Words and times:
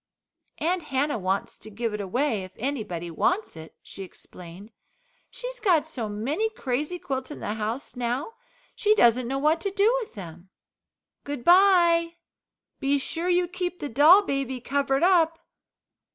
"Aunt 0.57 0.81
Hannah 0.85 1.19
wants 1.19 1.59
to 1.59 1.69
give 1.69 1.93
it 1.93 2.01
away 2.01 2.43
if 2.43 2.53
anybody 2.57 3.11
wants 3.11 3.55
it," 3.55 3.75
she 3.83 4.01
explained. 4.01 4.71
"She's 5.29 5.59
got 5.59 5.85
so 5.85 6.09
many 6.09 6.49
crazy 6.49 6.97
quilts 6.97 7.29
in 7.29 7.39
the 7.39 7.53
house 7.53 7.95
now 7.95 8.33
she 8.73 8.95
doesn't 8.95 9.27
know 9.27 9.37
what 9.37 9.61
to 9.61 9.69
do 9.69 9.95
with 10.01 10.15
them. 10.15 10.49
Good 11.23 11.43
bye 11.43 12.15
be 12.79 12.97
sure 12.97 13.29
you 13.29 13.47
keep 13.47 13.77
the 13.77 13.89
doll 13.89 14.23
baby 14.23 14.59
covered 14.59 15.03
up." 15.03 15.37